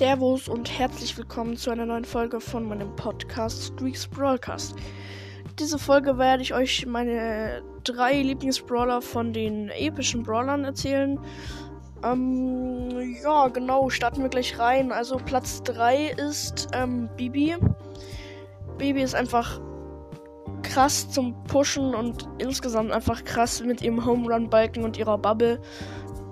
Servus 0.00 0.48
und 0.48 0.78
herzlich 0.78 1.18
willkommen 1.18 1.58
zu 1.58 1.70
einer 1.70 1.84
neuen 1.84 2.06
Folge 2.06 2.40
von 2.40 2.66
meinem 2.66 2.96
Podcast 2.96 3.64
Streaks 3.64 4.08
Broadcast. 4.08 4.74
Diese 5.58 5.78
Folge 5.78 6.16
werde 6.16 6.42
ich 6.42 6.54
euch 6.54 6.86
meine 6.86 7.62
drei 7.84 8.22
Lieblingsbrawler 8.22 9.02
von 9.02 9.34
den 9.34 9.68
epischen 9.68 10.22
Brawlern 10.22 10.64
erzählen. 10.64 11.20
Ähm, 12.02 13.14
ja, 13.22 13.48
genau, 13.48 13.90
starten 13.90 14.22
wir 14.22 14.30
gleich 14.30 14.58
rein. 14.58 14.90
Also 14.90 15.18
Platz 15.18 15.62
3 15.64 16.12
ist 16.12 16.68
ähm, 16.72 17.10
Bibi. 17.18 17.56
Bibi 18.78 19.02
ist 19.02 19.14
einfach 19.14 19.60
krass 20.62 21.10
zum 21.10 21.44
Pushen 21.44 21.94
und 21.94 22.26
insgesamt 22.38 22.90
einfach 22.90 23.22
krass 23.24 23.62
mit 23.62 23.82
ihrem 23.82 24.06
Home 24.06 24.32
Run 24.32 24.48
Balken 24.48 24.82
und 24.82 24.96
ihrer 24.96 25.18
Bubble 25.18 25.60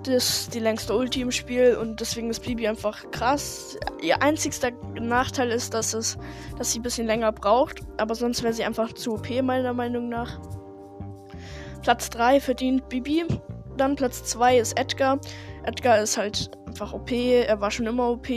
das 0.03 0.49
die 0.49 0.59
längste 0.59 0.95
Ulti 0.95 1.21
im 1.21 1.31
Spiel 1.31 1.77
und 1.79 1.99
deswegen 1.99 2.29
ist 2.29 2.43
Bibi 2.43 2.67
einfach 2.67 3.09
krass. 3.11 3.77
Ihr 4.01 4.21
einzigster 4.21 4.71
Nachteil 4.99 5.51
ist, 5.51 5.73
dass 5.73 5.93
es, 5.93 6.17
dass 6.57 6.71
sie 6.71 6.79
ein 6.79 6.83
bisschen 6.83 7.07
länger 7.07 7.31
braucht, 7.31 7.81
aber 7.97 8.15
sonst 8.15 8.43
wäre 8.43 8.53
sie 8.53 8.63
einfach 8.63 8.93
zu 8.93 9.13
OP 9.13 9.29
meiner 9.41 9.73
Meinung 9.73 10.09
nach. 10.09 10.39
Platz 11.81 12.09
3 12.09 12.39
verdient 12.39 12.89
Bibi. 12.89 13.25
Dann 13.77 13.95
Platz 13.95 14.23
2 14.25 14.57
ist 14.57 14.77
Edgar. 14.77 15.19
Edgar 15.63 15.99
ist 15.99 16.17
halt 16.17 16.51
einfach 16.67 16.93
OP, 16.93 17.11
er 17.11 17.59
war 17.61 17.71
schon 17.71 17.87
immer 17.87 18.09
OP. 18.09 18.29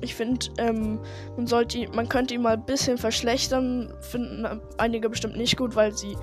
Ich 0.00 0.14
finde, 0.14 0.46
ähm, 0.58 1.00
man 1.36 1.46
man 1.92 2.08
könnte 2.08 2.34
ihn 2.34 2.42
mal 2.42 2.54
ein 2.54 2.64
bisschen 2.64 2.98
verschlechtern. 2.98 3.92
Finden 4.00 4.46
einige 4.76 5.10
bestimmt 5.10 5.36
nicht 5.36 5.56
gut, 5.56 5.74
weil 5.74 5.96
sie. 5.96 6.16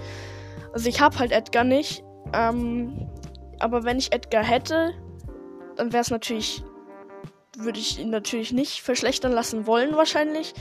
Also 0.73 0.87
ich 0.87 1.01
habe 1.01 1.19
halt 1.19 1.31
Edgar 1.31 1.65
nicht. 1.65 2.03
Ähm, 2.33 3.09
aber 3.59 3.83
wenn 3.83 3.97
ich 3.97 4.13
Edgar 4.13 4.43
hätte, 4.43 4.93
dann 5.75 5.93
wäre 5.93 6.01
es 6.01 6.11
natürlich, 6.11 6.63
würde 7.57 7.79
ich 7.79 7.99
ihn 7.99 8.09
natürlich 8.09 8.53
nicht 8.53 8.81
verschlechtern 8.81 9.31
lassen 9.31 9.67
wollen 9.67 9.95
wahrscheinlich. 9.95 10.53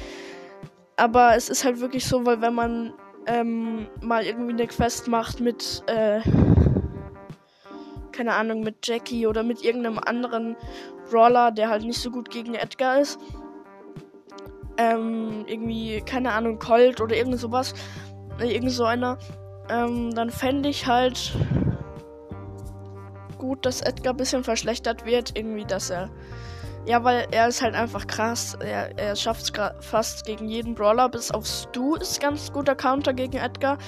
Aber 0.97 1.34
es 1.34 1.48
ist 1.48 1.64
halt 1.64 1.81
wirklich 1.81 2.06
so, 2.06 2.25
weil 2.25 2.41
wenn 2.41 2.55
man 2.55 2.95
ähm, 3.27 3.86
mal 4.01 4.25
irgendwie 4.25 4.53
eine 4.53 4.67
Quest 4.67 5.09
macht 5.09 5.41
mit, 5.41 5.83
äh, 5.86 6.20
keine 8.12 8.34
Ahnung, 8.34 8.61
mit 8.61 8.86
Jackie 8.86 9.27
oder 9.27 9.42
mit 9.42 9.64
irgendeinem 9.64 9.98
anderen 9.98 10.56
Brawler, 11.11 11.51
der 11.51 11.69
halt 11.69 11.83
nicht 11.83 12.01
so 12.01 12.11
gut 12.11 12.31
gegen 12.31 12.55
Edgar 12.55 13.01
ist, 13.01 13.19
ähm, 14.77 15.45
irgendwie, 15.47 16.01
keine 16.05 16.33
Ahnung, 16.33 16.58
Colt 16.58 17.01
oder 17.01 17.17
irgend 17.17 17.39
sowas, 17.39 17.75
äh, 18.41 18.53
irgend 18.53 18.70
so 18.70 18.84
einer, 18.84 19.19
ähm, 19.69 20.14
dann 20.14 20.31
fände 20.31 20.69
ich 20.69 20.86
halt 20.86 21.33
gut, 23.55 23.65
dass 23.67 23.81
Edgar 23.83 24.15
ein 24.15 24.17
bisschen 24.17 24.43
verschlechtert 24.43 25.07
wird. 25.07 25.37
Irgendwie, 25.37 25.65
dass 25.65 25.91
er. 25.91 26.11
Ja, 26.87 27.03
weil 27.05 27.27
er 27.31 27.49
ist 27.49 27.63
halt 27.63 27.75
einfach 27.75 28.07
krass. 28.07 28.57
Er, 28.61 28.99
er 28.99 29.17
schafft 29.17 29.43
es 29.43 29.53
fast 29.87 30.27
gegen 30.27 30.49
jeden 30.49 30.75
Brawler. 30.75 31.09
Bis 31.09 31.31
auf 31.31 31.47
Stu 31.47 31.95
ist 31.95 32.21
ganz 32.21 32.53
guter 32.53 32.75
Counter 32.75 33.15
gegen 33.15 33.37
Edgar. 33.37 33.79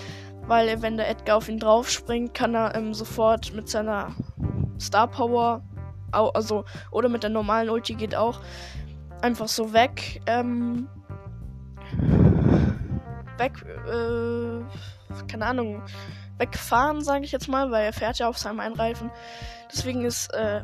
Weil 0.47 0.81
wenn 0.83 0.97
der 0.97 1.11
Edgar 1.11 1.39
auf 1.39 1.49
ihn 1.49 1.59
drauf 1.59 1.91
springt, 1.91 2.33
kann 2.33 2.55
er 2.55 2.75
ähm, 2.77 2.95
sofort 2.95 3.53
mit 3.55 3.69
seiner 3.69 4.15
Star 4.81 5.09
Power, 5.09 5.63
also 6.13 6.65
oder 6.93 7.09
mit 7.09 7.25
der 7.25 7.31
normalen 7.31 7.69
Ulti 7.69 7.95
geht 7.95 8.15
auch, 8.15 8.41
einfach 9.23 9.49
so 9.49 9.73
weg. 9.73 10.23
Ähm, 10.27 10.89
weg, 13.39 13.53
äh, 13.89 15.27
keine 15.27 15.47
Ahnung, 15.47 15.83
wegfahren, 16.39 17.03
sage 17.03 17.25
ich 17.25 17.33
jetzt 17.33 17.49
mal, 17.49 17.71
weil 17.71 17.85
er 17.85 17.93
fährt 17.93 18.19
ja 18.19 18.29
auf 18.29 18.39
seinem 18.39 18.61
Einreifen. 18.61 19.11
Deswegen 19.73 20.05
ist 20.05 20.33
äh, 20.35 20.63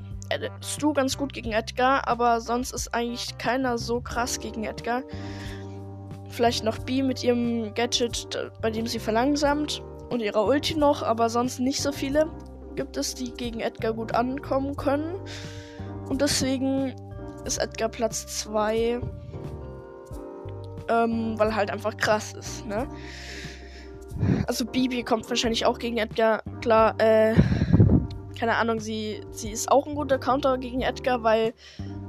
Stu 0.63 0.93
ganz 0.93 1.17
gut 1.17 1.33
gegen 1.33 1.53
Edgar, 1.53 2.09
aber 2.09 2.41
sonst 2.41 2.73
ist 2.73 2.95
eigentlich 2.95 3.39
keiner 3.39 3.79
so 3.79 4.01
krass 4.01 4.41
gegen 4.41 4.65
Edgar. 4.65 5.03
Vielleicht 6.29 6.65
noch 6.65 6.79
B 6.79 7.03
mit 7.03 7.23
ihrem 7.23 7.75
Gadget, 7.75 8.53
bei 8.61 8.71
dem 8.71 8.87
sie 8.87 8.99
verlangsamt 8.99 9.83
und 10.09 10.21
ihrer 10.21 10.45
Ulti 10.45 10.77
noch, 10.77 11.03
aber 11.03 11.29
sonst 11.29 11.59
nicht 11.59 11.83
so 11.83 11.93
viele 11.93 12.31
gibt 12.75 12.97
es, 12.97 13.15
die 13.15 13.33
gegen 13.33 13.61
Edgar 13.61 13.93
gut 13.93 14.15
ankommen 14.15 14.77
können. 14.77 15.21
Und 16.09 16.23
deswegen 16.23 16.95
ist 17.45 17.59
Edgar 17.59 17.89
Platz 17.89 18.27
2, 18.41 19.01
ähm, 20.89 21.39
weil 21.39 21.49
er 21.49 21.57
halt 21.57 21.71
einfach 21.71 21.97
krass 21.97 22.33
ist, 22.33 22.67
ne? 22.67 22.87
Also 24.47 24.65
Bibi 24.65 25.03
kommt 25.03 25.29
wahrscheinlich 25.29 25.67
auch 25.67 25.79
gegen 25.79 25.99
Edgar. 25.99 26.43
Klar, 26.61 27.01
äh, 27.01 27.35
keine 28.39 28.57
Ahnung, 28.57 28.81
sie, 28.81 29.21
sie 29.31 29.51
ist 29.51 29.71
auch 29.71 29.87
ein 29.87 29.95
guter 29.95 30.19
Counter 30.19 30.59
gegen 30.59 30.81
Edgar, 30.81 31.23
weil 31.23 31.55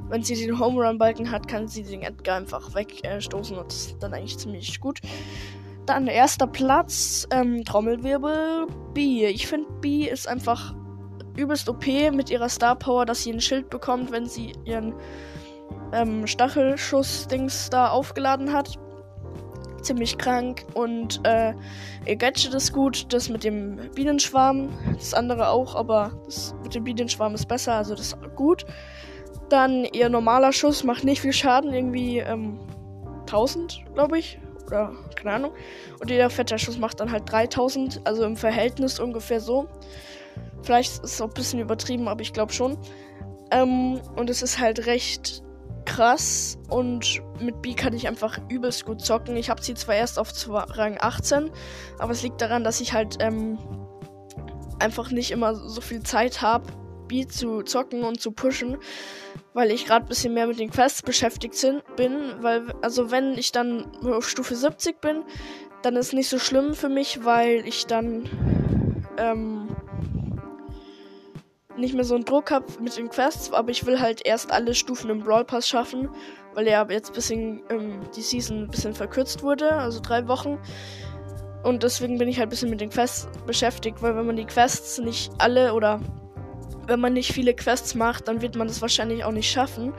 wenn 0.09 0.23
sie 0.23 0.35
den 0.35 0.59
Home 0.59 0.84
Run 0.84 0.97
Balken 0.97 1.31
hat, 1.31 1.47
kann 1.47 1.68
sie 1.68 1.84
den 1.84 2.02
Edgar 2.02 2.38
einfach 2.38 2.73
wegstoßen 2.75 3.56
äh, 3.56 3.59
und 3.59 3.68
das 3.68 3.85
ist 3.88 4.03
dann 4.03 4.13
eigentlich 4.13 4.38
ziemlich 4.38 4.79
gut. 4.79 5.00
Dann 5.85 6.07
erster 6.07 6.47
Platz, 6.47 7.28
ähm, 7.31 7.63
Trommelwirbel, 7.66 8.68
B. 8.94 9.25
Ich 9.28 9.47
finde 9.47 9.72
B 9.81 10.07
ist 10.07 10.28
einfach 10.28 10.73
übelst 11.35 11.68
OP 11.68 11.85
mit 12.13 12.29
ihrer 12.29 12.50
Star 12.50 12.75
Power, 12.75 13.06
dass 13.06 13.23
sie 13.23 13.34
ein 13.34 13.41
Schild 13.41 13.69
bekommt, 13.69 14.12
wenn 14.12 14.25
sie 14.25 14.53
ihren 14.66 14.94
ähm, 15.91 16.25
Stachelschuss-Dings 16.28 17.69
da 17.69 17.90
aufgeladen 17.90 18.53
hat 18.53 18.79
ziemlich 19.84 20.18
krank 20.18 20.66
und 20.74 21.22
äh, 21.26 21.54
ihr 22.06 22.16
Gadget 22.16 22.54
ist 22.54 22.74
gut, 22.74 23.12
das 23.14 23.30
mit 23.30 23.44
dem 23.44 23.80
Bienenschwarm, 23.96 24.70
das 24.94 25.14
andere 25.14 25.50
auch, 25.50 25.76
aber 25.76 26.12
das 26.26 26.56
mit 26.64 26.76
dem 26.76 26.84
Bienenschwarm 26.84 27.36
ist 27.36 27.48
besser, 27.48 27.74
also 27.74 27.96
das 27.96 28.08
ist 28.08 28.36
gut. 28.36 28.66
Dann 29.50 29.86
ihr 29.86 30.10
normaler 30.10 30.54
Schuss 30.54 30.84
macht 30.84 31.04
nicht 31.04 31.22
viel 31.22 31.34
Schaden, 31.34 31.74
irgendwie 31.74 32.20
ähm, 32.20 32.60
1000, 33.22 33.84
glaube 33.94 34.20
ich, 34.20 34.40
oder 34.68 34.94
keine 35.16 35.36
Ahnung. 35.36 35.52
Und 36.00 36.10
jeder 36.10 36.30
fette 36.30 36.58
Schuss 36.58 36.78
macht 36.78 37.00
dann 37.00 37.12
halt 37.12 37.32
3000, 37.32 38.02
also 38.06 38.24
im 38.24 38.36
Verhältnis 38.36 39.00
ungefähr 39.00 39.40
so. 39.40 39.68
Vielleicht 40.64 40.94
ist 40.94 41.04
es 41.04 41.22
auch 41.22 41.28
ein 41.28 41.34
bisschen 41.34 41.60
übertrieben, 41.60 42.08
aber 42.08 42.22
ich 42.22 42.34
glaube 42.34 42.54
schon. 42.54 42.78
Ähm, 43.52 44.00
und 44.16 44.30
es 44.30 44.42
ist 44.42 44.60
halt 44.60 44.86
recht 44.86 45.44
krass 45.86 46.58
und 46.70 47.22
mit 47.40 47.62
B 47.62 47.74
kann 47.74 47.94
ich 47.94 48.08
einfach 48.08 48.40
übelst 48.50 48.86
gut 48.86 49.02
zocken. 49.02 49.36
Ich 49.36 49.50
habe 49.50 49.62
sie 49.62 49.74
zwar 49.74 49.96
erst 49.96 50.20
auf 50.20 50.32
Rang 50.50 50.98
18, 51.00 51.52
aber 52.00 52.12
es 52.12 52.24
liegt 52.24 52.42
daran, 52.42 52.64
dass 52.64 52.82
ich 52.82 52.94
halt 52.94 53.18
ähm, 53.20 53.58
einfach 54.80 55.12
nicht 55.12 55.32
immer 55.32 55.56
so 55.56 55.82
viel 55.82 56.04
Zeit 56.04 56.42
habe, 56.42 56.66
B 57.08 57.28
zu 57.28 57.64
zocken 57.64 58.04
und 58.04 58.20
zu 58.20 58.32
pushen, 58.32 58.78
weil 59.54 59.72
ich 59.72 59.86
gerade 59.86 60.06
ein 60.06 60.10
bisschen 60.10 60.34
mehr 60.34 60.48
mit 60.48 60.60
den 60.60 60.72
Quests 60.72 61.02
beschäftigt 61.02 61.56
bin. 61.96 62.34
Weil, 62.40 62.74
also 62.82 63.12
wenn 63.12 63.38
ich 63.38 63.52
dann 63.52 63.92
auf 64.04 64.28
Stufe 64.28 64.56
70 64.56 65.00
bin, 65.02 65.24
dann 65.82 65.96
ist 65.96 66.14
nicht 66.14 66.30
so 66.30 66.40
schlimm 66.40 66.74
für 66.74 66.90
mich, 66.90 67.24
weil 67.26 67.68
ich 67.68 67.86
dann 67.86 68.30
ähm, 69.18 69.72
nicht 71.78 71.94
mehr 71.94 72.03
so 72.03 72.16
einen 72.16 72.25
Druck 72.25 72.51
habe 72.51 72.66
mit 72.79 72.97
den 72.97 73.09
Quests, 73.09 73.51
aber 73.51 73.69
ich 73.72 73.85
will 73.85 74.00
halt 74.00 74.25
erst 74.25 74.51
alle 74.51 74.73
Stufen 74.73 75.09
im 75.09 75.19
Brawl 75.19 75.45
Pass 75.45 75.67
schaffen, 75.67 76.09
weil 76.53 76.67
er 76.67 76.88
jetzt 76.89 77.11
ein 77.11 77.13
bisschen 77.13 77.63
ähm, 77.69 78.00
die 78.16 78.22
Season 78.22 78.63
ein 78.63 78.67
bisschen 78.67 78.94
verkürzt 78.94 79.44
wurde, 79.44 79.72
also 79.72 80.00
drei 80.00 80.28
Wochen. 80.28 80.59
Und 81.63 81.84
deswegen 81.84 82.17
bin 82.17 82.28
ich 82.28 82.38
halt 82.38 82.47
ein 82.47 82.50
bisschen 82.50 82.69
mit 82.69 82.81
den 82.81 82.89
Quests 82.89 83.28
beschäftigt, 83.45 84.01
weil 84.01 84.16
wenn 84.16 84.25
man 84.25 84.35
die 84.35 84.45
Quests 84.45 85.00
nicht 85.00 85.31
alle 85.39 85.73
oder 85.73 86.00
wenn 86.88 87.00
man 87.00 87.13
nicht 87.13 87.31
viele 87.31 87.53
Quests 87.53 87.95
macht, 87.95 88.28
dann 88.28 88.41
wird 88.41 88.55
man 88.55 88.67
das 88.67 88.81
wahrscheinlich 88.81 89.23
auch 89.23 89.31
nicht 89.31 89.50
schaffen, 89.50 89.94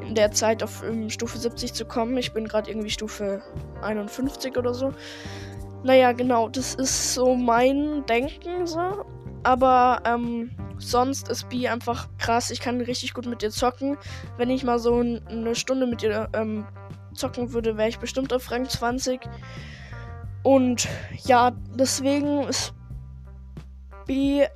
in 0.00 0.14
der 0.14 0.30
Zeit 0.30 0.62
auf 0.62 0.82
um, 0.82 1.10
Stufe 1.10 1.36
70 1.36 1.74
zu 1.74 1.84
kommen. 1.84 2.16
Ich 2.16 2.32
bin 2.32 2.46
gerade 2.46 2.70
irgendwie 2.70 2.90
Stufe 2.90 3.42
51 3.82 4.56
oder 4.56 4.72
so. 4.72 4.92
Naja, 5.82 6.12
genau, 6.12 6.48
das 6.48 6.74
ist 6.74 7.14
so 7.14 7.34
mein 7.34 8.04
Denken 8.06 8.66
so. 8.66 9.04
Aber 9.42 10.02
ähm, 10.04 10.50
sonst 10.78 11.28
ist 11.28 11.48
B 11.48 11.68
einfach 11.68 12.08
krass. 12.18 12.50
Ich 12.50 12.60
kann 12.60 12.80
richtig 12.80 13.14
gut 13.14 13.26
mit 13.26 13.42
ihr 13.42 13.50
zocken. 13.50 13.96
Wenn 14.36 14.50
ich 14.50 14.64
mal 14.64 14.78
so 14.78 14.98
eine 14.98 15.54
Stunde 15.54 15.86
mit 15.86 16.02
ihr 16.02 16.28
ähm, 16.34 16.66
zocken 17.14 17.52
würde, 17.52 17.76
wäre 17.76 17.88
ich 17.88 17.98
bestimmt 17.98 18.32
auf 18.32 18.50
Rang 18.50 18.68
20. 18.68 19.20
Und 20.42 20.88
ja, 21.24 21.52
deswegen 21.74 22.42
ist 22.44 22.74
B 24.06 24.46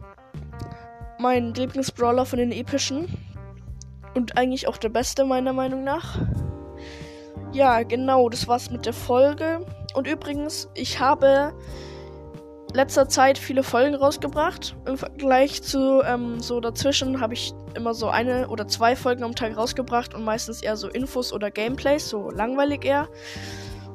mein 1.19 1.55
Lieblingsbrawler 1.55 2.27
von 2.27 2.39
den 2.39 2.53
epischen. 2.53 3.07
Und 4.15 4.37
eigentlich 4.37 4.69
auch 4.69 4.77
der 4.77 4.91
beste, 4.91 5.25
meiner 5.25 5.53
Meinung 5.53 5.85
nach. 5.85 6.19
Ja, 7.53 7.83
genau, 7.83 8.29
das 8.29 8.49
war's 8.49 8.71
mit 8.71 8.87
der 8.87 8.93
Folge. 8.93 9.65
Und 9.95 10.07
übrigens, 10.07 10.69
ich 10.75 11.01
habe 11.01 11.53
letzter 12.73 13.09
Zeit 13.09 13.39
viele 13.39 13.63
Folgen 13.63 13.95
rausgebracht. 13.95 14.77
Im 14.87 14.97
Vergleich 14.97 15.63
zu 15.63 16.03
ähm, 16.05 16.41
so 16.41 16.61
dazwischen 16.61 17.21
habe 17.21 17.35
ich 17.35 17.53
immer 17.75 17.95
so 17.95 18.09
eine 18.09 18.49
oder 18.49 18.67
zwei 18.69 18.97
Folgen 18.97 19.25
am 19.25 19.35
Tag 19.35 19.57
rausgebracht 19.57 20.15
und 20.15 20.25
meistens 20.25 20.63
eher 20.63 20.77
so 20.77 20.89
Infos 20.89 21.33
oder 21.33 21.51
Gameplays, 21.51 22.09
so 22.09 22.31
langweilig 22.31 22.85
eher. 22.85 23.09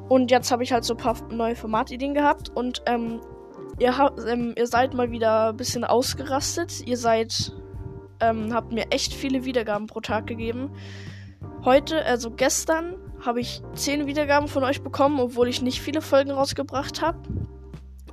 Und 0.08 0.30
jetzt 0.30 0.50
habe 0.50 0.62
ich 0.62 0.72
halt 0.72 0.84
so 0.84 0.94
ein 0.94 0.98
paar 0.98 1.16
neue 1.30 1.54
Formatideen 1.54 2.14
gehabt 2.14 2.50
und 2.54 2.82
ähm, 2.86 3.20
ihr, 3.78 3.94
ähm, 4.26 4.54
ihr 4.56 4.66
seid 4.66 4.94
mal 4.94 5.10
wieder 5.10 5.50
ein 5.50 5.56
bisschen 5.56 5.84
ausgerastet. 5.84 6.86
Ihr 6.86 6.96
seid, 6.96 7.52
ähm, 8.20 8.54
habt 8.54 8.72
mir 8.72 8.86
echt 8.90 9.12
viele 9.12 9.44
Wiedergaben 9.44 9.86
pro 9.86 10.00
Tag 10.00 10.26
gegeben. 10.26 10.70
Heute, 11.64 12.04
also 12.04 12.30
gestern, 12.30 12.96
habe 13.20 13.40
ich 13.40 13.62
10 13.74 14.06
Wiedergaben 14.06 14.48
von 14.48 14.62
euch 14.62 14.82
bekommen, 14.82 15.18
obwohl 15.18 15.48
ich 15.48 15.60
nicht 15.60 15.80
viele 15.80 16.00
Folgen 16.00 16.30
rausgebracht 16.30 17.02
habe. 17.02 17.18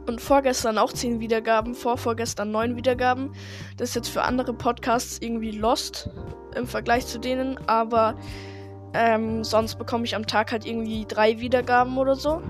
Und 0.05 0.21
vorgestern 0.21 0.77
auch 0.77 0.93
10 0.93 1.19
Wiedergaben, 1.19 1.73
vorvorgestern 1.73 2.51
9 2.51 2.75
Wiedergaben. 2.75 3.33
Das 3.77 3.89
ist 3.89 3.95
jetzt 3.95 4.09
für 4.09 4.21
andere 4.21 4.53
Podcasts 4.53 5.17
irgendwie 5.19 5.51
lost 5.51 6.09
im 6.55 6.67
Vergleich 6.67 7.07
zu 7.07 7.19
denen, 7.19 7.57
aber 7.67 8.15
ähm, 8.93 9.43
sonst 9.43 9.75
bekomme 9.75 10.05
ich 10.05 10.15
am 10.15 10.27
Tag 10.27 10.51
halt 10.51 10.65
irgendwie 10.65 11.05
3 11.07 11.39
Wiedergaben 11.39 11.97
oder 11.97 12.15
so. 12.15 12.41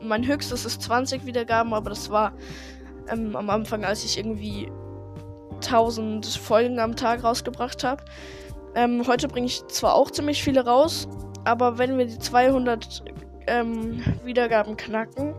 Mein 0.00 0.26
höchstes 0.26 0.64
ist 0.64 0.82
20 0.82 1.26
Wiedergaben, 1.26 1.74
aber 1.74 1.90
das 1.90 2.10
war 2.10 2.32
ähm, 3.08 3.34
am 3.36 3.50
Anfang, 3.50 3.84
als 3.84 4.04
ich 4.04 4.16
irgendwie 4.16 4.70
1000 5.56 6.26
Folgen 6.26 6.78
am 6.78 6.96
Tag 6.96 7.24
rausgebracht 7.24 7.84
habe. 7.84 8.04
Ähm, 8.74 9.06
heute 9.06 9.28
bringe 9.28 9.46
ich 9.46 9.66
zwar 9.66 9.94
auch 9.94 10.10
ziemlich 10.10 10.42
viele 10.42 10.64
raus, 10.64 11.08
aber 11.44 11.78
wenn 11.78 11.98
wir 11.98 12.06
die 12.06 12.18
200 12.18 13.04
ähm, 13.46 14.02
Wiedergaben 14.24 14.76
knacken, 14.76 15.34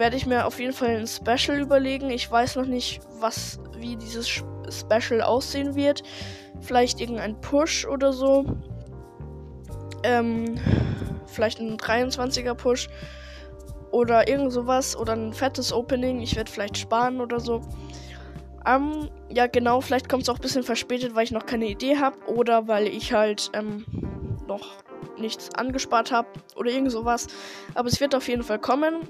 werde 0.00 0.16
ich 0.16 0.26
mir 0.26 0.46
auf 0.46 0.58
jeden 0.58 0.72
Fall 0.72 0.96
ein 0.96 1.06
Special 1.06 1.60
überlegen. 1.60 2.10
Ich 2.10 2.28
weiß 2.28 2.56
noch 2.56 2.64
nicht, 2.64 3.00
was, 3.20 3.60
wie 3.76 3.96
dieses 3.96 4.28
Special 4.28 5.20
aussehen 5.20 5.76
wird. 5.76 6.02
Vielleicht 6.62 7.00
irgendein 7.00 7.38
Push 7.40 7.86
oder 7.86 8.12
so. 8.12 8.46
Ähm, 10.02 10.58
vielleicht 11.26 11.60
ein 11.60 11.76
23er 11.76 12.54
Push. 12.54 12.88
Oder 13.92 14.26
irgend 14.26 14.52
sowas. 14.52 14.96
Oder 14.96 15.12
ein 15.12 15.34
fettes 15.34 15.70
Opening. 15.70 16.20
Ich 16.20 16.34
werde 16.34 16.50
vielleicht 16.50 16.78
sparen 16.78 17.20
oder 17.20 17.38
so. 17.38 17.60
Ähm, 18.66 19.10
ja, 19.28 19.48
genau, 19.48 19.82
vielleicht 19.82 20.08
kommt 20.08 20.22
es 20.22 20.30
auch 20.30 20.36
ein 20.36 20.42
bisschen 20.42 20.62
verspätet, 20.62 21.14
weil 21.14 21.24
ich 21.24 21.30
noch 21.30 21.44
keine 21.44 21.66
Idee 21.66 21.98
habe. 21.98 22.16
Oder 22.26 22.68
weil 22.68 22.86
ich 22.86 23.12
halt 23.12 23.50
ähm, 23.52 23.84
noch 24.46 24.66
nichts 25.18 25.54
angespart 25.54 26.10
habe. 26.10 26.28
Oder 26.56 26.70
irgend 26.70 26.90
sowas. 26.90 27.26
Aber 27.74 27.88
es 27.88 28.00
wird 28.00 28.14
auf 28.14 28.28
jeden 28.28 28.42
Fall 28.42 28.58
kommen 28.58 29.06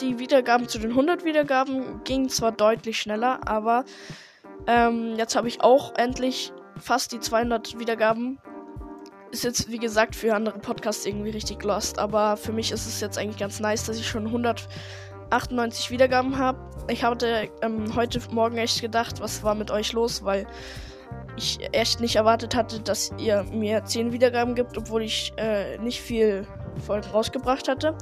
die 0.00 0.18
Wiedergaben 0.18 0.68
zu 0.68 0.78
den 0.78 0.90
100 0.90 1.24
Wiedergaben 1.24 2.02
gingen 2.04 2.28
zwar 2.28 2.52
deutlich 2.52 2.98
schneller, 3.00 3.46
aber 3.46 3.84
ähm, 4.66 5.14
jetzt 5.16 5.36
habe 5.36 5.48
ich 5.48 5.60
auch 5.60 5.94
endlich 5.96 6.52
fast 6.78 7.12
die 7.12 7.20
200 7.20 7.78
Wiedergaben. 7.78 8.38
Ist 9.30 9.44
jetzt, 9.44 9.70
wie 9.70 9.78
gesagt, 9.78 10.14
für 10.14 10.34
andere 10.34 10.58
Podcasts 10.58 11.06
irgendwie 11.06 11.30
richtig 11.30 11.62
lost, 11.64 11.98
aber 11.98 12.36
für 12.36 12.52
mich 12.52 12.70
ist 12.70 12.86
es 12.86 13.00
jetzt 13.00 13.18
eigentlich 13.18 13.38
ganz 13.38 13.58
nice, 13.58 13.84
dass 13.84 13.98
ich 13.98 14.06
schon 14.06 14.26
198 14.26 15.90
Wiedergaben 15.90 16.38
habe. 16.38 16.58
Ich 16.88 17.02
hatte 17.02 17.48
ähm, 17.62 17.94
heute 17.96 18.20
Morgen 18.30 18.58
echt 18.58 18.80
gedacht, 18.80 19.20
was 19.20 19.42
war 19.42 19.54
mit 19.54 19.70
euch 19.70 19.92
los, 19.92 20.24
weil 20.24 20.46
ich 21.36 21.58
echt 21.72 22.00
nicht 22.00 22.16
erwartet 22.16 22.54
hatte, 22.54 22.80
dass 22.80 23.12
ihr 23.18 23.44
mir 23.44 23.84
10 23.84 24.12
Wiedergaben 24.12 24.54
gibt, 24.54 24.78
obwohl 24.78 25.02
ich 25.02 25.32
äh, 25.36 25.78
nicht 25.78 26.00
viel 26.00 26.46
Folgen 26.80 27.08
rausgebracht 27.10 27.68
hatte. 27.68 27.96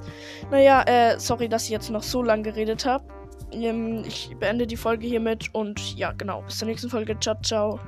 Naja, 0.51 0.83
äh, 0.83 1.19
sorry, 1.19 1.49
dass 1.49 1.65
ich 1.65 1.71
jetzt 1.71 1.91
noch 1.91 2.03
so 2.03 2.23
lange 2.23 2.43
geredet 2.43 2.85
habe. 2.85 3.05
Ähm, 3.53 4.05
ich 4.07 4.35
beende 4.39 4.67
die 4.67 4.77
Folge 4.77 5.07
hiermit 5.07 5.55
und 5.55 5.97
ja, 5.97 6.13
genau. 6.13 6.43
Bis 6.43 6.59
zur 6.59 6.69
nächsten 6.69 6.91
Folge. 6.91 7.19
Ciao, 7.21 7.37
ciao. 7.43 7.81